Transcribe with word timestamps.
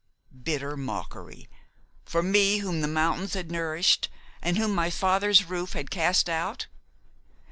Bitter 0.43 0.75
mockery! 0.75 1.47
for 2.05 2.23
me 2.23 2.57
whom 2.57 2.81
the 2.81 2.87
mountains 2.87 3.35
had 3.35 3.51
nourished 3.51 4.09
and 4.41 4.57
whom 4.57 4.73
my 4.73 4.89
father's 4.89 5.45
roof 5.45 5.73
had 5.73 5.91
cast 5.91 6.27
out! 6.27 6.65